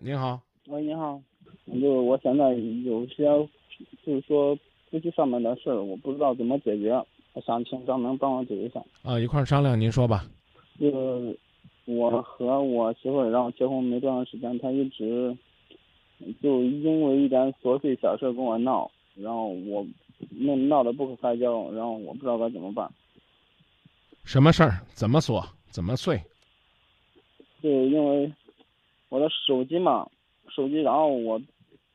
[0.00, 1.20] 您好，喂，你好，
[1.66, 2.52] 就是我现在
[2.84, 3.24] 有些
[4.04, 4.54] 就是说
[4.90, 6.92] 夫妻上面的事儿，我不知道怎么解决，
[7.32, 8.84] 我想请张能帮我解决一下。
[9.02, 10.24] 啊，一块儿商量，您说吧。
[10.78, 11.34] 就
[11.84, 15.34] 我和我媳妇儿，然后结婚没多长时间，她一直
[16.42, 19.86] 就因为一点琐碎小事跟我闹，然后我
[20.28, 22.90] 那闹得不可开交，然后我不知道该怎么办。
[24.24, 24.82] 什么事儿？
[24.88, 25.42] 怎么锁？
[25.70, 26.20] 怎么碎？
[27.62, 28.32] 就因为
[29.08, 30.08] 我的手机嘛，
[30.48, 31.40] 手机，然后我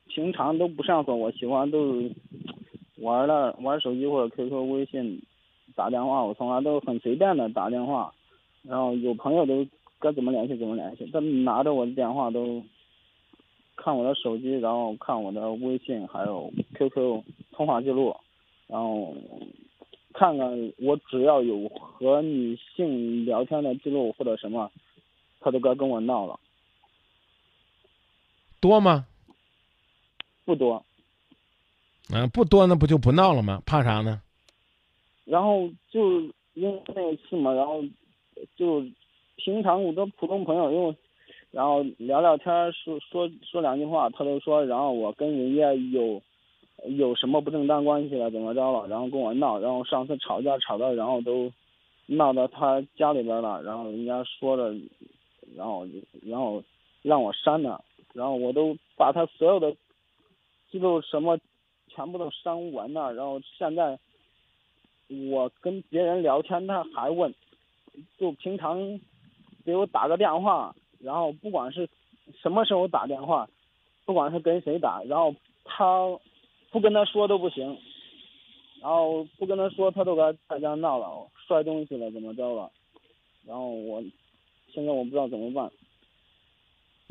[0.08, 2.10] 平常都不上锁，我喜欢都是
[2.98, 5.22] 玩的玩手机或者 QQ、微信
[5.74, 8.12] 打电话，我从来都很随便的打电话，
[8.62, 9.66] 然后有朋友都
[9.98, 12.62] 该怎么联系怎么联系，他拿着我的电话都
[13.76, 18.14] 看我的手机，然后看我的微信还有 QQ 通话记录，
[18.66, 19.14] 然后
[20.12, 24.70] 看看我只要有和女性聊天的记录或者什么，
[25.40, 26.38] 他都该跟我闹了。
[28.60, 29.06] 多吗？
[30.44, 30.84] 不多。
[32.12, 33.62] 嗯、不多，那不就不闹了吗？
[33.64, 34.20] 怕啥呢？
[35.24, 36.20] 然后就
[36.54, 37.82] 因为那次嘛，然后
[38.56, 38.84] 就
[39.36, 40.96] 平常我的普通朋友，因为
[41.52, 46.20] 然后聊聊天儿说说说两句话，他都说，然后我跟人家有
[46.88, 51.52] 有什么不正当关系了，怎么着了，然后跟我闹，然后上次吵架吵到，然后都
[52.06, 54.74] 闹到他家里边儿了，然后人家说着，
[55.54, 55.86] 然后
[56.26, 56.60] 然后
[57.02, 59.74] 让我删了，然后我都把他所有的
[60.70, 61.38] 记录什么
[61.88, 63.98] 全部都删完了，然后现在。
[65.28, 67.34] 我跟别人聊天，他还问，
[68.16, 69.00] 就平常
[69.64, 71.88] 给我打个电话，然后不管是
[72.40, 73.50] 什么时候打电话，
[74.04, 76.16] 不管是跟谁打，然后他
[76.70, 77.76] 不跟他说都不行，
[78.80, 82.70] 然后不跟他说，他都该在家闹了，摔东西了，怎么着了，
[83.44, 84.00] 然后我
[84.72, 85.68] 现在我不知道怎么办，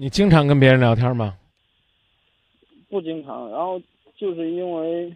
[0.01, 1.37] 你经常跟别人聊天吗？
[2.87, 3.81] 不经常，然后
[4.15, 5.13] 就是因为。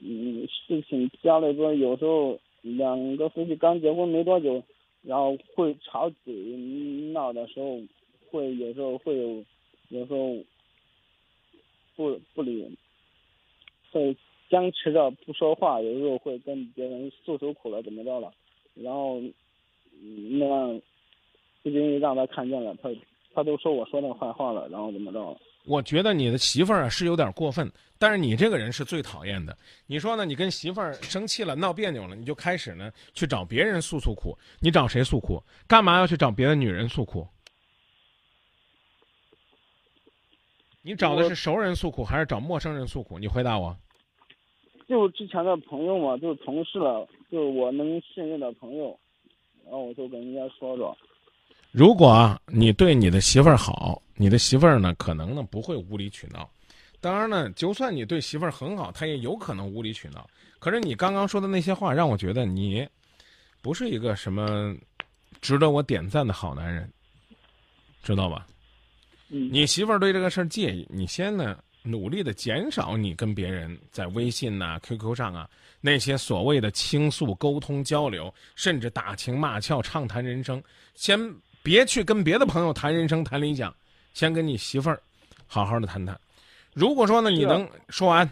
[0.00, 4.62] 嗯，事情家里边有时候两个夫妻刚结婚没多久，
[5.02, 6.32] 然后会吵嘴
[7.12, 7.80] 闹的时候，
[8.30, 9.44] 会有时候会有，
[9.88, 10.36] 有时候
[11.96, 12.78] 不不理，
[13.90, 14.16] 会
[14.48, 18.32] 僵持着不说话，有时候会跟别人诉诉苦了怎么着了，
[18.74, 19.20] 然后
[20.38, 20.80] 那样
[21.64, 22.88] 不经意让他看见了，他
[23.38, 25.38] 他都说我说那坏话了，然后怎么着了。
[25.64, 29.56] 我觉得你的媳妇儿啊是有点过分，但是你这个人是最讨厌的。
[29.86, 30.24] 你说呢？
[30.24, 34.36] 你跟媳妇儿生气了、闹别扭了，你就开始呢去找别人诉诉苦。
[34.58, 35.40] 你找谁诉苦？
[35.68, 37.24] 干嘛要去找别的女人诉苦？
[40.82, 43.20] 你找的是熟人诉苦还是找陌生人诉苦？
[43.20, 43.76] 你回答我。
[44.88, 48.98] 就之前的朋友嘛，就是同事了，就是我能信任的朋友，
[49.62, 50.98] 然后我就跟人家说说。
[51.70, 56.48] 如果，你对你的媳妇儿好，你的媳妇儿呢，可能呢不会无理取闹。
[57.00, 60.28] 当然呢，就算你对媳妇儿很好，她也有可能无理取闹。
[60.58, 62.88] 可是你刚刚说的那些话，让我觉得你
[63.60, 64.74] 不是一个什么
[65.40, 66.90] 值得我点赞的好男人，
[68.02, 68.46] 知道吧？
[69.28, 75.48] 你媳妇儿对这个事儿介意，你先呢努力的减少你跟别人在微信呐、QQ 上啊
[75.82, 80.60] 那些所谓的倾诉、沟通、交流，甚至打情骂俏、畅谈人生，
[80.94, 81.20] 先。
[81.62, 83.74] 别去跟别的朋友谈人生、谈理想，
[84.14, 85.00] 先跟你媳妇儿
[85.46, 86.18] 好好的谈谈。
[86.74, 88.28] 如果说呢，你能说完，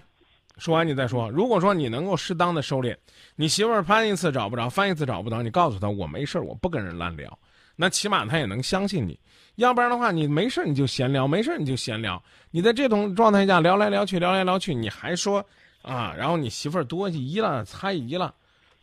[0.58, 1.28] 说完你再说。
[1.30, 2.96] 如果说你能够适当的收敛，
[3.34, 7.38] 你媳妇儿翻一次找不着，翻一次找不着，你告诉她我没事我不跟人乱聊，
[7.74, 9.18] 那起码她也能相信你。
[9.56, 12.22] 要不然的话，你没事你就闲聊，没事你就闲聊。
[12.50, 15.44] 你在这种状态下聊来聊去，聊来聊去，你还说
[15.82, 18.34] 啊，然后你媳妇儿多疑了、猜疑了，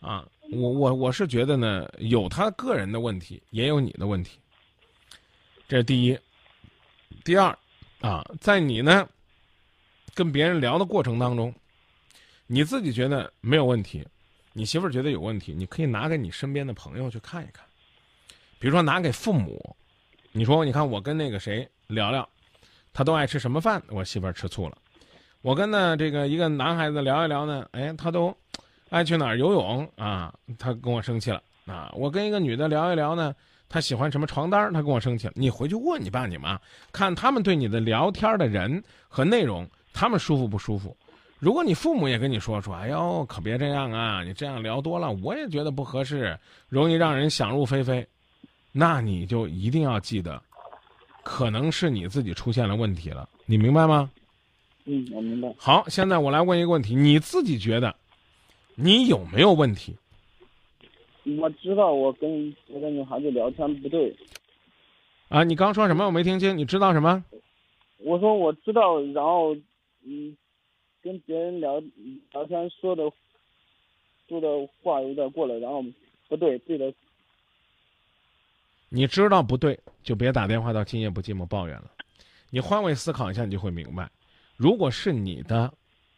[0.01, 0.25] 啊，
[0.55, 4.39] 我我我是觉得呢，有他个人的问题，也有你的问题。
[5.67, 6.17] 这是第一，
[7.23, 7.57] 第二，
[8.01, 9.07] 啊，在你呢
[10.13, 11.53] 跟别人聊的过程当中，
[12.45, 14.05] 你自己觉得没有问题，
[14.51, 17.65] 你媳妇儿觉得有问题，你可以拿给你身边的朋友去看一看，
[18.59, 19.75] 比如说拿给父母，
[20.31, 22.27] 你说你看我跟那个谁聊聊，
[22.91, 24.77] 他都爱吃什么饭，我媳妇儿吃醋了；
[25.41, 28.35] 我跟呢这个一个男孩子聊一聊呢，哎，他都
[28.93, 33.33] 爱去哪儿游泳啊，他跟我生气了啊；我跟一个女的聊一聊呢。
[33.67, 34.71] 她喜欢什么床单？
[34.71, 35.33] 她跟我生气了。
[35.35, 36.61] 你回去问你爸你妈，
[36.91, 40.95] 看他们对你的聊天的人和内容，他们舒服不舒服？
[41.39, 44.23] 如果你父母也跟你说说，哎呦，可别这样啊！
[44.23, 46.37] 你这样聊多了，我也觉得不合适，
[46.69, 48.07] 容易让人想入非非。
[48.71, 50.39] 那你就一定要记得，
[51.23, 53.27] 可能是你自己出现了问题了。
[53.47, 54.07] 你明白吗？
[54.85, 55.51] 嗯，我明白。
[55.57, 57.95] 好，现在我来问一个问题：你自己觉得，
[58.75, 59.95] 你有没有问题？
[61.39, 64.13] 我知道我跟别的女孩子聊天不对，
[65.29, 66.05] 啊，你刚说什么？
[66.05, 66.57] 我没听清。
[66.57, 67.23] 你知道什么？
[67.99, 69.55] 我说我知道，然后
[70.03, 70.35] 嗯，
[71.01, 71.81] 跟别人聊
[72.31, 73.03] 聊天说的
[74.27, 74.47] 说的
[74.81, 75.81] 话有点过了，然后
[76.27, 76.93] 不对，对的，
[78.89, 81.89] 你知道不对，就别打电话到今夜不寂寞抱怨了。
[82.49, 84.09] 你换位思考一下，你就会明白，
[84.57, 85.73] 如果是你的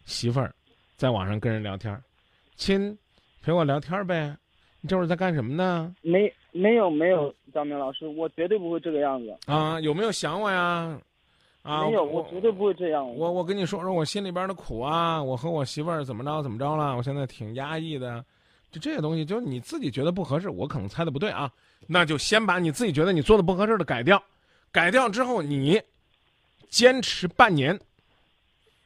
[0.06, 0.54] 媳妇儿
[0.96, 2.04] 在网上跟人聊天儿，
[2.56, 2.98] 亲，
[3.42, 4.36] 陪我聊天儿呗，
[4.82, 5.94] 你这会儿在干什么呢？
[6.02, 9.38] 没没有没有，张明老师，我绝对不会这个样子。
[9.46, 11.00] 啊，有没有想我呀？
[11.64, 13.16] 啊，没有，我我绝对不会这样。
[13.16, 18.24] 我我跟你说说我心里边的苦啊，我和我媳妇儿怎么着怎么着了，我现在挺压抑的，
[18.72, 21.52] 就这些东西，就是你自己觉得不合适，我可能猜的不对啊，
[21.88, 24.22] 那就先把你自己觉得你做的不合适的改掉，
[24.72, 25.82] 改掉之后你
[26.70, 27.80] 坚持半年，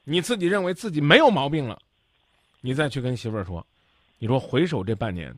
[0.05, 1.77] 你自己认为自己没有毛病了，
[2.61, 3.65] 你再去跟媳妇儿说，
[4.17, 5.33] 你说回首这半年，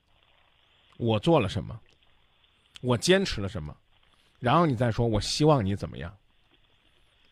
[0.97, 1.79] 我做了什么，
[2.81, 3.75] 我坚持了什么，
[4.39, 6.11] 然后你再说我希望你怎么样，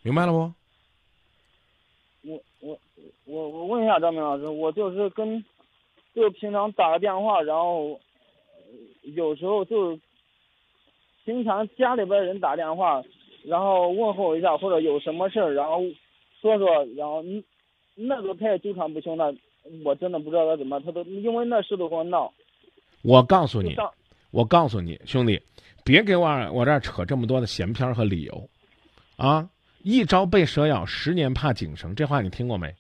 [0.04, 0.54] 明白了不？
[2.22, 2.80] 我我
[3.26, 5.44] 我我问一下张明老师，我就是跟，
[6.14, 8.00] 就平常打个电话，然后
[9.04, 9.98] 有时候就，
[11.26, 13.02] 平常家里边人打电话，
[13.44, 15.82] 然后问候一下或者有什么事儿，然后
[16.42, 17.24] 说说，然后
[17.96, 19.34] 那个他也纠缠不清，那
[19.84, 22.32] 我真的不知道他怎么，他都因为那事都跟我闹，
[23.02, 23.76] 我告诉你，
[24.32, 25.42] 我告诉你，兄弟，
[25.84, 28.50] 别给我我这儿扯这么多的闲篇和理由，
[29.16, 29.50] 啊！
[29.84, 32.76] 一朝被蛇咬，十年怕井绳，这话你听过没？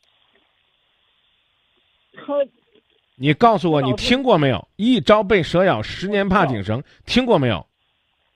[2.13, 2.33] 他
[3.15, 4.67] 你告诉我，你听过没有？
[4.75, 7.65] 一朝被蛇咬，十年怕井绳，听过没有？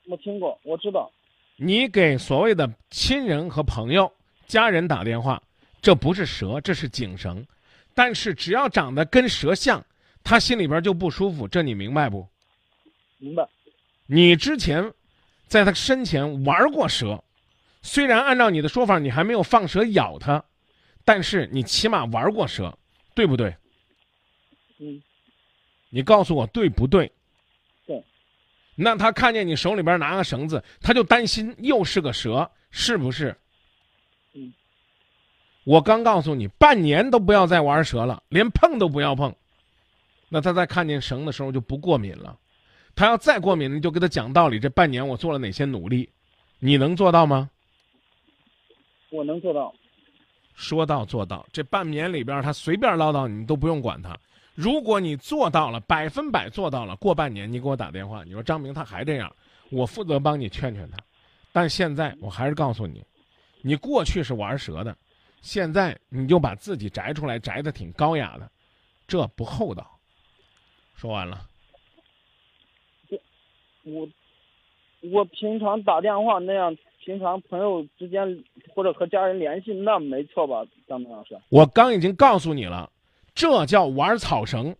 [0.07, 1.11] 我听过，我知道，
[1.57, 4.11] 你给所谓的亲人和朋友、
[4.47, 5.41] 家人打电话，
[5.81, 7.45] 这不是蛇，这是井绳。
[7.93, 9.85] 但是只要长得跟蛇像，
[10.23, 12.27] 他心里边就不舒服，这你明白不？
[13.19, 13.47] 明白，
[14.05, 14.93] 你之前
[15.47, 17.23] 在他身前玩过蛇，
[17.81, 20.43] 虽然按照你的说法，你还没有放蛇咬他，
[21.05, 22.77] 但是你起码玩过蛇，
[23.13, 23.55] 对不对？
[24.79, 25.01] 嗯，
[25.89, 27.11] 你告诉我对不对？
[27.85, 28.03] 对。
[28.75, 33.35] 那他看见你手里边拿个绳子，他就担心又是个蛇，是不是？
[35.65, 35.71] 嗯。
[35.71, 39.33] 我刚告诉你，半年都不要再玩蛇了，连碰都不要碰。
[40.29, 42.37] 那他在看见绳的时候就不过敏了。
[42.95, 44.59] 他要再过敏，你就给他讲道理。
[44.59, 46.07] 这半年我做了哪些努力，
[46.59, 47.49] 你能做到吗？
[49.09, 49.73] 我能做到，
[50.55, 51.45] 说到做到。
[51.51, 54.17] 这半年里边，他随便唠叨你都不用管他。
[54.55, 59.35] 如果你做到了，百分百做到了，过半年你给我打电话，你说张明他还这样，
[59.71, 60.97] 我负责帮你劝劝他。
[61.51, 63.03] 但现在我还是告诉你，
[63.61, 64.95] 你过去是玩蛇的，
[65.43, 68.49] 现在你就把自己摘出来，摘的挺高雅的，
[69.05, 69.99] 这不厚道。
[70.95, 71.45] 说完了，
[73.83, 74.07] 我
[75.01, 76.73] 我平常打电话那样，
[77.03, 78.43] 平常朋友之间
[78.73, 81.37] 或者和家人联系，那没错吧，张明老师？
[81.49, 82.89] 我刚已经告诉你了，
[83.35, 84.73] 这叫玩草绳。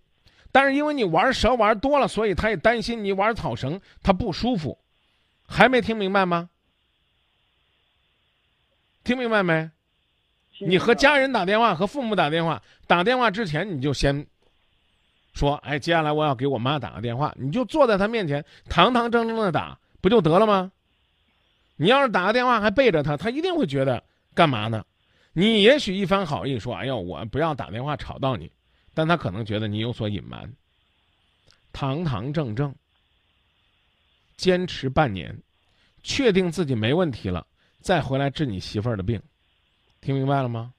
[0.54, 4.78] 但是因为你玩蛇玩多了，所以他也担心你玩草绳他不舒服。
[5.46, 6.50] 还没听明白吗？
[9.04, 9.70] 听明白没？
[10.60, 14.26] 你和家人打电话，和父母打电话，打电话之前你就先
[15.34, 20.72] 说，哎，接下来我要给我妈打个电话，你就坐在她面前，堂堂正正的打，不就得了吗？
[21.76, 24.04] 你要是打个电话还背着她，她一定会觉得
[24.36, 24.86] 干嘛呢？
[25.34, 28.52] 你也许一番好意说，哎呦，我不要打电话吵到你，
[28.94, 30.48] 但她可能觉得你有所隐瞒。
[31.72, 32.74] 堂堂正正，
[34.38, 35.36] 坚持半年，
[36.04, 37.48] 确定自己没问题了，
[37.82, 39.20] 再回来治你媳妇儿的病，
[40.04, 40.74] 听明白了吗？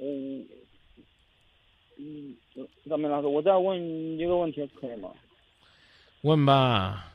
[0.00, 0.46] 嗯
[1.96, 2.36] 嗯，
[2.88, 3.76] 张明老师，我再问
[4.16, 5.10] 一个问题可以吗？
[6.22, 7.12] 问吧，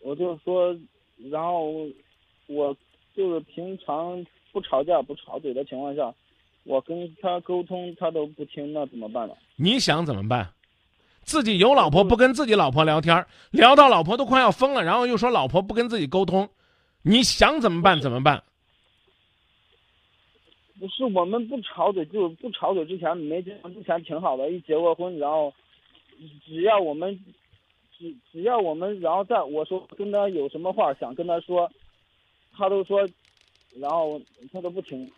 [0.00, 0.76] 我就是说，
[1.30, 1.86] 然后
[2.48, 2.76] 我
[3.14, 6.12] 就是平常不吵架不吵嘴的情况下，
[6.64, 9.34] 我跟他沟通他都不听，那怎么办呢？
[9.54, 10.52] 你想怎么办？
[11.22, 16.48] 自己有老婆不跟自己老婆聊天，聊到老婆都快要疯了，然后又说老婆不跟自己沟通，
[17.02, 18.42] 你想怎么办怎么办？
[20.78, 25.52] 不是我们不吵嘴，就不吵嘴之前没结婚之前挺好的，一结过婚，然后
[26.46, 27.18] 只要我们
[27.96, 31.70] 只只要我们然后在我说跟他有什么话想跟他说，
[32.56, 33.06] 他都说，
[33.76, 34.20] 然后
[34.52, 35.10] 他都不听，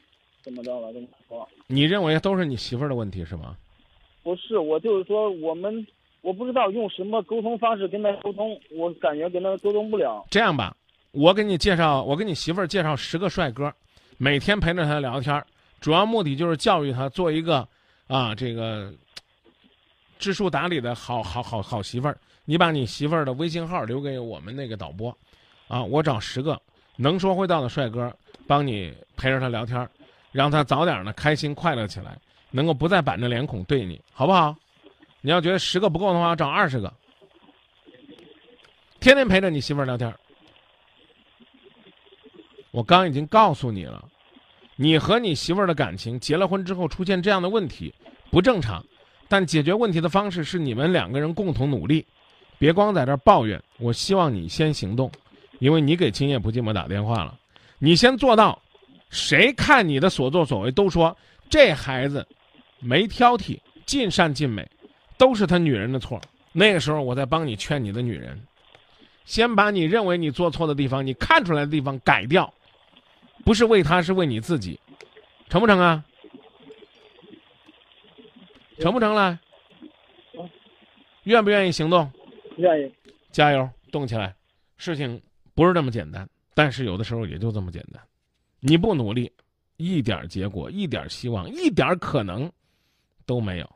[0.42, 0.92] 怎么着了？
[0.92, 3.56] 跟他说你认为都是你媳妇儿的问题是吗？
[4.22, 5.86] 不是，我就是说我们
[6.22, 10.26] 我不知道用什么沟通方式跟他沟通，我感觉跟他沟通不了。
[10.30, 10.76] 这样吧，
[11.12, 13.72] 我给你介绍，我给你媳妇儿介绍十个帅哥，
[14.22, 15.46] 每天陪着他聊天儿，
[15.80, 17.66] 主要目的就是教育他做一个
[18.06, 18.92] 啊这个
[20.18, 22.18] 知书达理的好好好好媳妇儿。
[22.44, 25.08] 你把你媳妇儿的微信号留给我们那个导播，
[25.68, 26.60] 啊，我找十个，
[26.96, 28.14] 能说会道的帅哥，
[28.46, 29.90] 帮你陪着他聊天儿，
[30.32, 32.18] 让他早点呢开心快乐起来，
[32.50, 34.54] 能够不再板着脸孔对你，好不好？
[35.22, 36.92] 你要觉得十个不够的话，找二十个，
[39.00, 40.19] 天天陪着你媳妇儿聊天儿。
[42.70, 44.04] 我刚已经告诉你了，
[44.76, 47.92] 你和你媳妇儿的感情结了婚之后出现这样的问题
[48.30, 48.84] 不正常，
[49.28, 52.06] 但解决问题的方式是你们两个人共同努力，
[52.58, 53.60] 别光在这抱怨。
[53.78, 55.10] 我希望你先行动。
[55.58, 57.38] 因为你给今夜不寂寞打电话了，
[57.78, 58.58] 你先做到，
[59.10, 61.14] 谁看你的所作所为都说
[61.50, 62.26] 这孩子
[62.78, 64.66] 没挑剔，尽善尽美，
[65.18, 66.18] 都是他女人的错。
[66.52, 68.40] 那个时候我在帮你劝你的女人，
[69.26, 72.50] 先把你认为你做错的地方，你看出来的地方改掉，
[73.44, 74.78] 不是为他，是为你自己，
[75.48, 76.04] 成不成啊？
[78.78, 79.38] 成不成了？
[81.24, 82.10] 愿不愿意行动？
[82.56, 82.92] 愿意。
[83.30, 84.34] 加油，动起来，
[84.76, 85.20] 事情。
[85.52, 88.02] 不是这么简单，但是有的时候也就这么简单。
[88.60, 89.30] 你不努力，
[89.76, 92.50] 一点结果、一点希望、一点可能
[93.26, 93.70] 都没有。